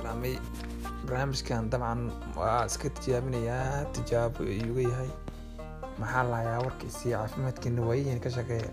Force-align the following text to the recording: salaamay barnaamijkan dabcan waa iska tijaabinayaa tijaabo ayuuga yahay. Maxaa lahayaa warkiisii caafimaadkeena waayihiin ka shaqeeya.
salaamay 0.00 0.34
barnaamijkan 1.06 1.68
dabcan 1.72 2.08
waa 2.36 2.64
iska 2.66 2.88
tijaabinayaa 2.96 3.84
tijaabo 3.94 4.40
ayuuga 4.44 4.82
yahay. 4.90 5.10
Maxaa 6.00 6.22
lahayaa 6.30 6.60
warkiisii 6.64 7.12
caafimaadkeena 7.12 7.82
waayihiin 7.88 8.20
ka 8.24 8.30
shaqeeya. 8.36 8.70